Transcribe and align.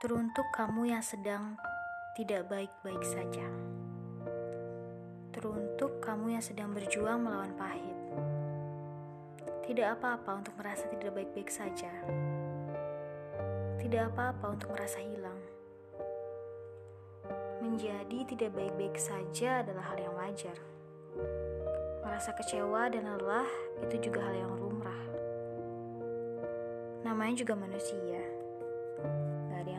Teruntuk 0.00 0.48
kamu 0.56 0.96
yang 0.96 1.04
sedang 1.04 1.60
tidak 2.16 2.48
baik-baik 2.48 3.04
saja. 3.04 3.44
Teruntuk 5.28 6.00
kamu 6.00 6.32
yang 6.32 6.40
sedang 6.40 6.72
berjuang 6.72 7.20
melawan 7.20 7.52
pahit. 7.52 7.98
Tidak 9.68 10.00
apa-apa 10.00 10.40
untuk 10.40 10.56
merasa 10.56 10.88
tidak 10.88 11.12
baik-baik 11.12 11.52
saja. 11.52 11.92
Tidak 13.76 14.08
apa-apa 14.08 14.56
untuk 14.56 14.72
merasa 14.72 15.04
hilang. 15.04 15.36
Menjadi 17.60 18.24
tidak 18.24 18.56
baik-baik 18.56 18.96
saja 18.96 19.60
adalah 19.60 19.84
hal 19.84 20.00
yang 20.00 20.16
wajar. 20.16 20.56
Merasa 22.08 22.32
kecewa 22.40 22.88
dan 22.88 23.04
lelah 23.04 23.52
itu 23.84 24.08
juga 24.08 24.24
hal 24.24 24.48
yang 24.48 24.52
lumrah. 24.56 25.04
Namanya 27.04 27.44
juga 27.44 27.52
manusia 27.52 28.00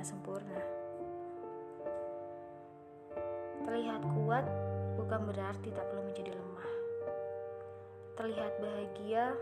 yang 0.01 0.17
sempurna. 0.17 0.57
Terlihat 3.69 4.01
kuat 4.01 4.41
bukan 4.97 5.29
berarti 5.29 5.69
tak 5.69 5.85
perlu 5.93 6.09
menjadi 6.09 6.33
lemah. 6.33 6.69
Terlihat 8.17 8.53
bahagia 8.57 9.37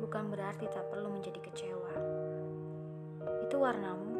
bukan 0.00 0.32
berarti 0.32 0.64
tak 0.72 0.88
perlu 0.88 1.12
menjadi 1.12 1.36
kecewa. 1.44 1.92
Itu 3.44 3.60
warnamu. 3.60 4.16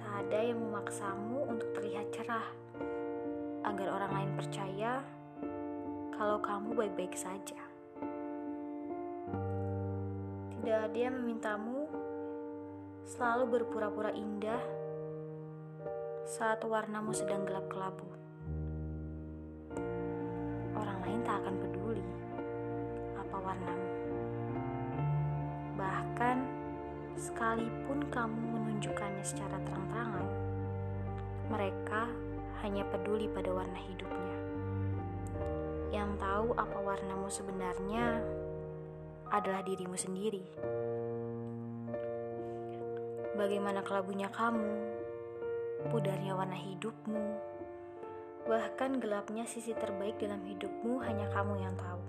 Tak 0.00 0.12
ada 0.24 0.48
yang 0.48 0.64
memaksamu 0.64 1.52
untuk 1.52 1.68
terlihat 1.76 2.08
cerah 2.16 2.48
agar 3.68 4.00
orang 4.00 4.12
lain 4.16 4.32
percaya 4.32 5.04
kalau 6.16 6.40
kamu 6.40 6.72
baik-baik 6.72 7.12
saja. 7.12 7.60
Tidak 10.56 10.78
ada 10.88 10.96
yang 10.96 11.20
memintamu 11.20 11.79
selalu 13.10 13.58
berpura-pura 13.58 14.14
indah 14.14 14.62
saat 16.22 16.62
warnamu 16.62 17.10
sedang 17.10 17.42
gelap 17.42 17.66
kelabu. 17.66 18.06
Orang 20.78 21.02
lain 21.02 21.18
tak 21.26 21.42
akan 21.42 21.58
peduli 21.58 22.06
apa 23.18 23.36
warnamu. 23.42 23.90
Bahkan 25.74 26.36
sekalipun 27.18 28.06
kamu 28.14 28.38
menunjukkannya 28.46 29.26
secara 29.26 29.58
terang-terangan, 29.66 30.26
mereka 31.50 32.06
hanya 32.62 32.86
peduli 32.94 33.26
pada 33.26 33.50
warna 33.50 33.80
hidupnya. 33.90 34.38
Yang 35.90 36.10
tahu 36.22 36.54
apa 36.54 36.78
warnamu 36.78 37.26
sebenarnya 37.26 38.22
adalah 39.34 39.66
dirimu 39.66 39.98
sendiri 39.98 40.46
bagaimana 43.40 43.80
kelabunya 43.80 44.28
kamu, 44.28 44.68
pudarnya 45.88 46.36
warna 46.36 46.60
hidupmu, 46.60 47.24
bahkan 48.44 49.00
gelapnya 49.00 49.48
sisi 49.48 49.72
terbaik 49.72 50.20
dalam 50.20 50.44
hidupmu 50.44 51.00
hanya 51.00 51.24
kamu 51.32 51.56
yang 51.56 51.72
tahu. 51.80 52.04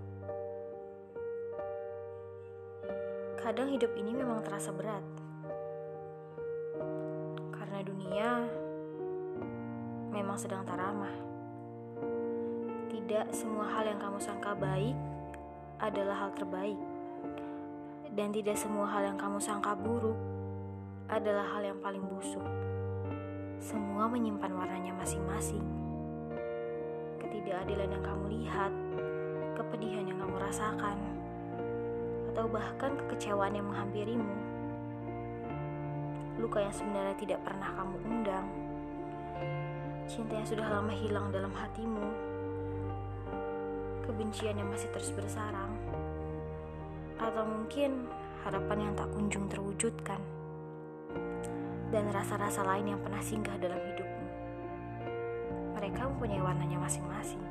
Kadang 3.40 3.72
hidup 3.72 3.96
ini 3.96 4.12
memang 4.12 4.44
terasa 4.44 4.76
berat, 4.76 5.08
karena 7.56 7.80
dunia 7.80 8.30
memang 10.12 10.36
sedang 10.36 10.68
tak 10.68 10.84
ramah. 10.84 11.16
Tidak 12.92 13.32
semua 13.32 13.72
hal 13.72 13.88
yang 13.88 14.04
kamu 14.04 14.20
sangka 14.20 14.52
baik 14.52 15.00
adalah 15.80 16.28
hal 16.28 16.36
terbaik, 16.36 16.80
dan 18.20 18.36
tidak 18.36 18.60
semua 18.60 18.84
hal 18.92 19.08
yang 19.08 19.16
kamu 19.16 19.40
sangka 19.40 19.72
buruk 19.80 20.41
adalah 21.12 21.44
hal 21.44 21.68
yang 21.68 21.80
paling 21.84 22.00
busuk. 22.08 22.48
Semua 23.60 24.08
menyimpan 24.08 24.48
warnanya 24.48 24.96
masing-masing. 24.96 25.60
Ketidakadilan 27.20 28.00
yang 28.00 28.04
kamu 28.08 28.26
lihat, 28.40 28.72
kepedihan 29.60 30.08
yang 30.08 30.24
kamu 30.24 30.40
rasakan, 30.40 30.96
atau 32.32 32.48
bahkan 32.48 32.96
kekecewaan 32.96 33.60
yang 33.60 33.68
menghampirimu. 33.68 34.36
Luka 36.40 36.64
yang 36.64 36.72
sebenarnya 36.72 37.16
tidak 37.20 37.44
pernah 37.44 37.70
kamu 37.76 37.96
undang. 38.08 38.48
Cinta 40.08 40.40
yang 40.40 40.48
sudah 40.48 40.68
lama 40.72 40.96
hilang 40.96 41.28
dalam 41.36 41.52
hatimu. 41.52 42.08
Kebencian 44.08 44.56
yang 44.56 44.72
masih 44.72 44.88
terus 44.96 45.12
bersarang. 45.12 45.76
Atau 47.20 47.44
mungkin 47.44 48.08
harapan 48.48 48.90
yang 48.90 48.94
tak 48.96 49.12
kunjung 49.12 49.52
terwujudkan 49.52 50.41
dan 51.92 52.08
rasa-rasa 52.16 52.64
lain 52.64 52.96
yang 52.96 53.00
pernah 53.04 53.20
singgah 53.20 53.54
dalam 53.60 53.76
hidupmu. 53.78 54.28
Mereka 55.76 56.02
mempunyai 56.08 56.40
warnanya 56.40 56.80
masing-masing. 56.80 57.44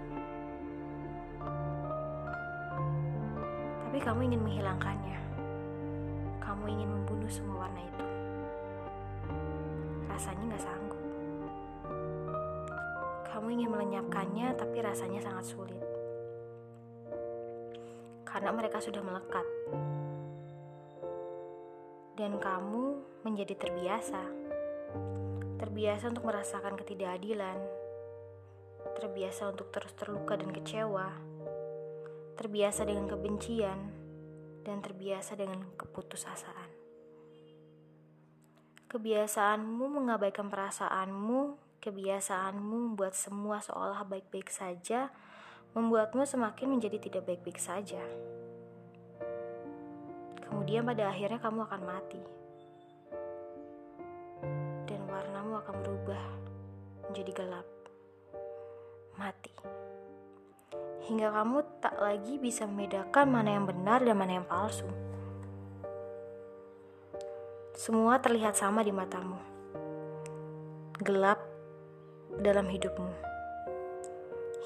Tapi 3.84 3.98
kamu 4.00 4.20
ingin 4.32 4.40
menghilangkannya. 4.40 5.20
Kamu 6.40 6.64
ingin 6.72 6.88
membunuh 6.88 7.28
semua 7.28 7.68
warna 7.68 7.80
itu. 7.84 8.06
Rasanya 10.08 10.56
gak 10.56 10.64
sanggup. 10.64 11.02
Kamu 13.28 13.46
ingin 13.52 13.68
melenyapkannya, 13.68 14.56
tapi 14.56 14.76
rasanya 14.80 15.20
sangat 15.20 15.44
sulit. 15.44 15.84
Karena 18.24 18.50
mereka 18.56 18.80
sudah 18.80 19.04
melekat 19.04 19.44
dan 22.20 22.36
kamu 22.36 23.00
menjadi 23.20 23.52
terbiasa. 23.52 24.22
Terbiasa 25.60 26.08
untuk 26.08 26.24
merasakan 26.24 26.72
ketidakadilan, 26.80 27.58
terbiasa 28.96 29.52
untuk 29.52 29.68
terus 29.68 29.92
terluka 29.92 30.40
dan 30.40 30.50
kecewa, 30.56 31.12
terbiasa 32.40 32.88
dengan 32.88 33.12
kebencian, 33.12 33.78
dan 34.64 34.80
terbiasa 34.80 35.36
dengan 35.36 35.68
keputusasaan. 35.76 36.70
Kebiasaanmu 38.90 39.84
mengabaikan 39.86 40.50
perasaanmu, 40.50 41.60
kebiasaanmu 41.78 42.76
membuat 42.90 43.14
semua 43.14 43.62
seolah 43.62 44.02
baik-baik 44.02 44.50
saja, 44.50 45.12
membuatmu 45.76 46.26
semakin 46.26 46.66
menjadi 46.72 46.98
tidak 46.98 47.28
baik-baik 47.28 47.60
saja. 47.60 48.02
Kemudian 50.42 50.82
pada 50.82 51.12
akhirnya 51.12 51.38
kamu 51.38 51.70
akan 51.70 51.82
mati. 51.86 52.39
Akan 55.60 55.74
berubah 55.84 56.22
menjadi 57.08 57.32
gelap. 57.36 57.68
Mati. 59.20 59.52
Hingga 61.06 61.28
kamu 61.30 61.58
tak 61.84 61.96
lagi 62.00 62.40
bisa 62.40 62.64
membedakan 62.64 63.26
mana 63.28 63.56
yang 63.56 63.66
benar 63.68 64.00
dan 64.00 64.16
mana 64.16 64.40
yang 64.40 64.46
palsu. 64.48 64.88
Semua 67.76 68.20
terlihat 68.20 68.56
sama 68.56 68.84
di 68.84 68.92
matamu. 68.92 69.36
Gelap 71.00 71.40
dalam 72.40 72.68
hidupmu. 72.68 73.12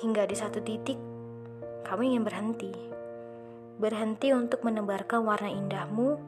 Hingga 0.02 0.26
di 0.26 0.36
satu 0.38 0.58
titik 0.62 0.98
kamu 1.86 2.14
ingin 2.14 2.24
berhenti 2.26 2.94
berhenti 3.78 4.30
untuk 4.30 4.62
menebarkan 4.62 5.26
warna 5.26 5.50
indahmu, 5.50 6.18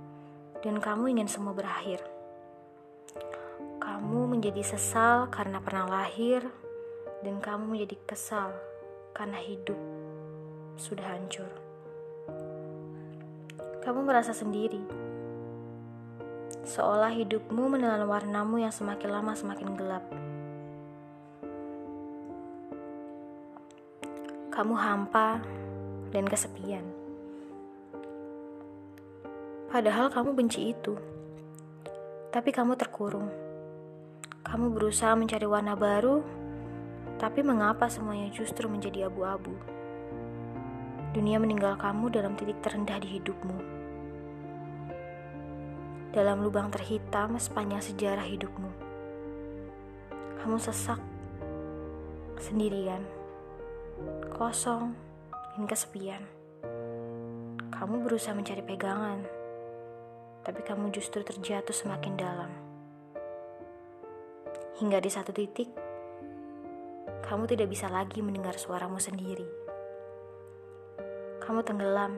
dan 0.66 0.82
kamu 0.82 1.14
ingin 1.14 1.28
semua 1.30 1.54
berakhir. 1.54 2.02
Kamu 3.96 4.28
menjadi 4.28 4.60
sesal 4.60 5.32
karena 5.32 5.56
pernah 5.56 5.88
lahir, 5.88 6.44
dan 7.24 7.40
kamu 7.40 7.64
menjadi 7.64 7.96
kesal 8.04 8.52
karena 9.16 9.40
hidup 9.40 9.80
sudah 10.76 11.16
hancur. 11.16 11.48
Kamu 13.80 14.04
merasa 14.04 14.36
sendiri, 14.36 14.84
seolah 16.68 17.08
hidupmu 17.08 17.72
menelan 17.72 18.04
warnamu 18.04 18.60
yang 18.60 18.68
semakin 18.68 19.16
lama 19.16 19.32
semakin 19.32 19.72
gelap. 19.80 20.04
Kamu 24.52 24.76
hampa 24.76 25.40
dan 26.12 26.28
kesepian. 26.28 26.84
Padahal 29.72 30.12
kamu 30.12 30.36
benci 30.36 30.76
itu. 30.76 30.92
Tapi 32.28 32.52
kamu 32.52 32.76
terkurung. 32.76 33.45
Kamu 34.46 34.70
berusaha 34.78 35.18
mencari 35.18 35.42
warna 35.42 35.74
baru, 35.74 36.22
tapi 37.18 37.42
mengapa 37.42 37.90
semuanya 37.90 38.30
justru 38.30 38.70
menjadi 38.70 39.10
abu-abu? 39.10 39.50
Dunia 41.10 41.42
meninggal 41.42 41.74
kamu 41.74 42.14
dalam 42.14 42.38
titik 42.38 42.62
terendah 42.62 43.02
di 43.02 43.18
hidupmu. 43.18 43.58
Dalam 46.14 46.46
lubang 46.46 46.70
terhitam 46.70 47.34
sepanjang 47.42 47.82
sejarah 47.82 48.22
hidupmu. 48.22 48.70
Kamu 50.38 50.62
sesak, 50.62 51.02
sendirian, 52.38 53.02
kosong, 54.30 54.94
dan 55.58 55.66
kesepian. 55.66 56.22
Kamu 57.74 58.06
berusaha 58.06 58.30
mencari 58.30 58.62
pegangan 58.62 59.26
tapi 60.46 60.62
kamu 60.62 60.94
justru 60.94 61.26
terjatuh 61.26 61.74
semakin 61.74 62.14
dalam. 62.14 62.65
Hingga 64.76 65.00
di 65.00 65.08
satu 65.08 65.32
titik 65.32 65.86
kamu 67.26 67.50
tidak 67.50 67.74
bisa 67.74 67.90
lagi 67.90 68.22
mendengar 68.22 68.54
suaramu 68.54 69.02
sendiri. 69.02 69.50
Kamu 71.42 71.58
tenggelam 71.66 72.14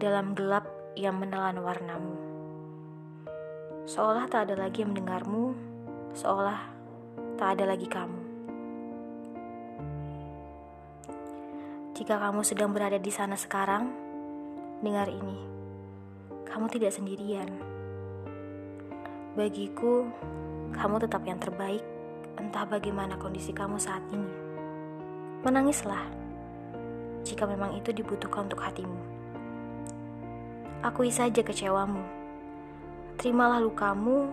dalam 0.00 0.32
gelap 0.32 0.64
yang 0.96 1.20
menelan 1.20 1.60
warnamu. 1.60 2.16
Seolah 3.84 4.24
tak 4.32 4.48
ada 4.48 4.56
lagi 4.56 4.80
yang 4.80 4.96
mendengarmu, 4.96 5.52
seolah 6.16 6.58
tak 7.36 7.60
ada 7.60 7.76
lagi 7.76 7.84
kamu. 7.84 8.20
Jika 11.92 12.16
kamu 12.16 12.40
sedang 12.40 12.72
berada 12.72 12.96
di 12.96 13.12
sana 13.12 13.36
sekarang, 13.36 13.92
dengar 14.80 15.12
ini. 15.12 15.38
Kamu 16.48 16.72
tidak 16.72 16.96
sendirian. 16.96 17.71
Bagiku, 19.32 20.12
kamu 20.76 21.08
tetap 21.08 21.24
yang 21.24 21.40
terbaik 21.40 21.80
entah 22.36 22.68
bagaimana 22.68 23.16
kondisi 23.16 23.48
kamu 23.56 23.80
saat 23.80 24.04
ini. 24.12 24.28
Menangislah 25.40 26.04
jika 27.24 27.48
memang 27.48 27.72
itu 27.80 27.96
dibutuhkan 27.96 28.44
untuk 28.44 28.60
hatimu. 28.60 29.00
Akui 30.84 31.08
saja 31.08 31.40
kecewamu. 31.40 32.04
Terimalah 33.16 33.56
lukamu, 33.64 34.28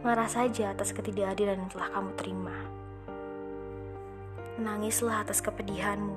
marah 0.00 0.24
saja 0.24 0.72
atas 0.72 0.96
ketidakadilan 0.96 1.60
yang 1.60 1.68
telah 1.68 1.92
kamu 1.92 2.16
terima. 2.16 2.56
Menangislah 4.56 5.20
atas 5.20 5.44
kepedihanmu. 5.44 6.16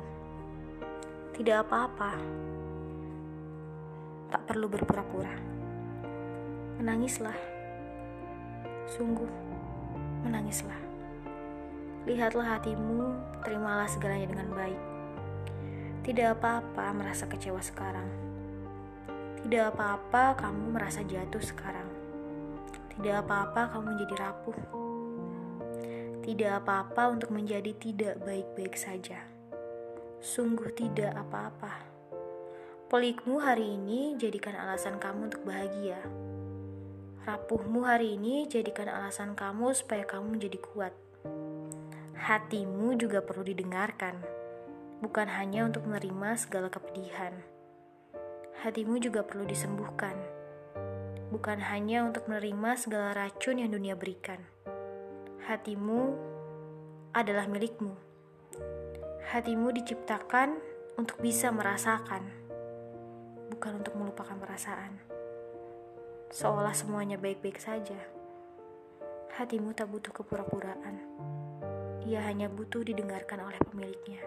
Tidak 1.36 1.60
apa-apa. 1.60 2.16
Tak 4.32 4.48
perlu 4.48 4.72
berpura-pura. 4.72 5.36
Menangislah. 6.80 7.55
Sungguh 8.86 9.30
menangislah. 10.22 10.78
Lihatlah 12.06 12.58
hatimu, 12.58 13.18
terimalah 13.42 13.90
segalanya 13.90 14.30
dengan 14.30 14.54
baik. 14.54 14.82
Tidak 16.06 16.38
apa-apa 16.38 16.94
merasa 16.94 17.26
kecewa 17.26 17.58
sekarang. 17.66 18.06
Tidak 19.42 19.74
apa-apa 19.74 20.38
kamu 20.38 20.78
merasa 20.78 21.02
jatuh 21.02 21.42
sekarang. 21.42 21.90
Tidak 22.94 23.26
apa-apa 23.26 23.74
kamu 23.74 23.86
menjadi 23.98 24.16
rapuh. 24.22 24.58
Tidak 26.22 26.52
apa-apa 26.62 27.10
untuk 27.10 27.34
menjadi 27.34 27.74
tidak 27.78 28.22
baik-baik 28.22 28.78
saja. 28.78 29.26
Sungguh 30.22 30.74
tidak 30.78 31.14
apa-apa. 31.14 31.86
Pelikmu 32.86 33.42
hari 33.42 33.82
ini 33.82 34.14
jadikan 34.18 34.54
alasan 34.54 35.02
kamu 35.02 35.34
untuk 35.34 35.42
bahagia. 35.42 35.98
Rapuhmu 37.26 37.90
hari 37.90 38.22
ini 38.22 38.46
jadikan 38.46 38.86
alasan 38.86 39.34
kamu 39.34 39.74
supaya 39.74 40.06
kamu 40.06 40.38
menjadi 40.38 40.62
kuat. 40.62 40.94
Hatimu 42.14 42.94
juga 43.02 43.26
perlu 43.26 43.42
didengarkan, 43.42 44.22
bukan 45.02 45.26
hanya 45.34 45.66
untuk 45.66 45.90
menerima 45.90 46.38
segala 46.38 46.70
kepedihan. 46.70 47.34
Hatimu 48.62 49.02
juga 49.02 49.26
perlu 49.26 49.42
disembuhkan, 49.42 50.14
bukan 51.34 51.66
hanya 51.66 52.06
untuk 52.06 52.30
menerima 52.30 52.78
segala 52.78 53.18
racun 53.18 53.58
yang 53.58 53.74
dunia 53.74 53.98
berikan. 53.98 54.46
Hatimu 55.50 56.14
adalah 57.10 57.50
milikmu. 57.50 57.98
Hatimu 59.34 59.74
diciptakan 59.74 60.62
untuk 61.02 61.18
bisa 61.26 61.50
merasakan, 61.50 62.22
bukan 63.50 63.82
untuk 63.82 63.98
melupakan 63.98 64.38
perasaan 64.38 65.15
seolah 66.34 66.74
semuanya 66.74 67.22
baik-baik 67.22 67.62
saja. 67.62 67.98
Hatimu 69.36 69.76
tak 69.76 69.92
butuh 69.92 70.16
kepura-puraan. 70.16 70.96
Ia 72.08 72.24
hanya 72.26 72.48
butuh 72.48 72.82
didengarkan 72.86 73.44
oleh 73.44 73.60
pemiliknya. 73.60 74.22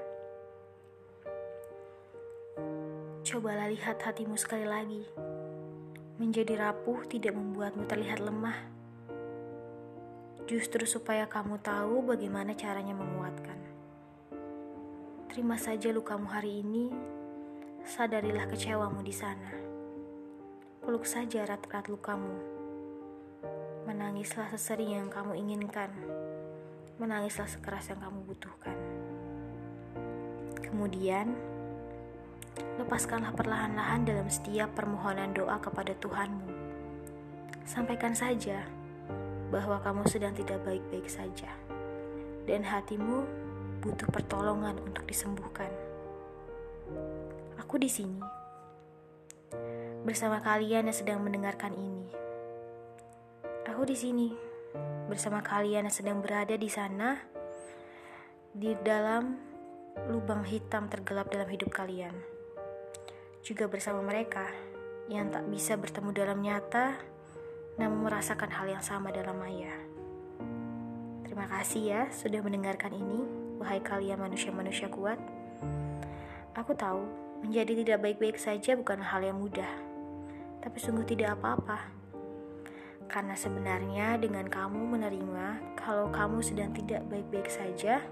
Cobalah 3.24 3.70
lihat 3.70 4.02
hatimu 4.02 4.36
sekali 4.38 4.66
lagi. 4.66 5.04
Menjadi 6.18 6.58
rapuh 6.58 7.06
tidak 7.06 7.34
membuatmu 7.34 7.86
terlihat 7.86 8.20
lemah. 8.20 8.58
Justru 10.48 10.88
supaya 10.88 11.28
kamu 11.28 11.60
tahu 11.60 12.08
bagaimana 12.08 12.56
caranya 12.56 12.96
menguatkan. 12.96 13.58
Terima 15.28 15.60
saja 15.60 15.92
lukamu 15.92 16.24
hari 16.24 16.64
ini, 16.64 16.88
sadarilah 17.84 18.48
kecewamu 18.48 19.04
di 19.04 19.12
sana. 19.12 19.57
Peluk 20.88 21.04
saja 21.04 21.44
erat-erat 21.44 21.84
lukamu. 21.92 22.32
Menangislah 23.84 24.48
sesering 24.48 24.96
yang 24.96 25.12
kamu 25.12 25.36
inginkan. 25.36 25.92
Menangislah 26.96 27.44
sekeras 27.44 27.92
yang 27.92 28.00
kamu 28.00 28.24
butuhkan. 28.24 28.72
Kemudian, 30.64 31.36
lepaskanlah 32.80 33.36
perlahan-lahan 33.36 34.08
dalam 34.08 34.32
setiap 34.32 34.72
permohonan 34.72 35.36
doa 35.36 35.60
kepada 35.60 35.92
Tuhanmu. 35.92 36.56
Sampaikan 37.68 38.16
saja 38.16 38.64
bahwa 39.52 39.84
kamu 39.84 40.08
sedang 40.08 40.32
tidak 40.32 40.64
baik-baik 40.64 41.04
saja, 41.04 41.52
dan 42.48 42.64
hatimu 42.64 43.28
butuh 43.84 44.08
pertolongan 44.08 44.80
untuk 44.80 45.04
disembuhkan. 45.04 45.68
Aku 47.60 47.76
di 47.76 47.92
sini 47.92 48.37
bersama 50.06 50.38
kalian 50.38 50.86
yang 50.86 50.96
sedang 50.96 51.18
mendengarkan 51.22 51.74
ini. 51.74 52.06
Aku 53.66 53.82
di 53.82 53.94
sini 53.98 54.30
bersama 55.08 55.40
kalian 55.42 55.88
yang 55.88 55.94
sedang 55.94 56.18
berada 56.20 56.54
di 56.54 56.68
sana 56.70 57.18
di 58.54 58.74
dalam 58.82 59.38
lubang 60.06 60.46
hitam 60.46 60.86
tergelap 60.86 61.30
dalam 61.30 61.48
hidup 61.50 61.74
kalian. 61.74 62.14
Juga 63.42 63.66
bersama 63.66 64.04
mereka 64.04 64.46
yang 65.08 65.32
tak 65.32 65.48
bisa 65.48 65.74
bertemu 65.74 66.10
dalam 66.12 66.38
nyata 66.44 67.00
namun 67.78 68.10
merasakan 68.10 68.50
hal 68.50 68.66
yang 68.66 68.84
sama 68.84 69.14
dalam 69.14 69.38
maya. 69.38 69.72
Terima 71.22 71.46
kasih 71.46 71.82
ya 71.86 72.02
sudah 72.10 72.42
mendengarkan 72.42 72.90
ini, 72.90 73.22
wahai 73.62 73.78
kalian 73.78 74.18
manusia-manusia 74.18 74.90
kuat. 74.90 75.18
Aku 76.58 76.74
tahu 76.74 77.27
menjadi 77.44 77.72
tidak 77.84 77.98
baik-baik 78.02 78.38
saja 78.40 78.74
bukan 78.74 79.02
hal 79.02 79.22
yang 79.22 79.38
mudah 79.38 79.88
tapi 80.68 80.78
sungguh 80.84 81.06
tidak 81.06 81.38
apa-apa. 81.38 81.90
Karena 83.08 83.32
sebenarnya 83.32 84.20
dengan 84.20 84.44
kamu 84.44 84.98
menerima 84.98 85.78
kalau 85.80 86.12
kamu 86.12 86.44
sedang 86.44 86.76
tidak 86.76 87.00
baik-baik 87.08 87.48
saja, 87.48 88.04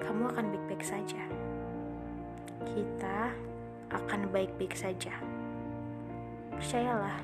kamu 0.00 0.32
akan 0.32 0.48
baik-baik 0.48 0.80
saja. 0.80 1.20
Kita 2.64 3.36
akan 3.92 4.32
baik-baik 4.32 4.72
saja. 4.72 5.12
Percayalah, 6.56 7.20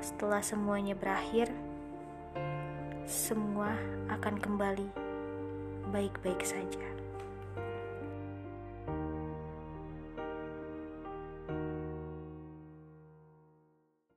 setelah 0.00 0.40
semuanya 0.40 0.96
berakhir, 0.96 1.52
semua 3.04 3.76
akan 4.08 4.40
kembali 4.40 4.88
baik-baik 5.92 6.40
saja. 6.40 7.03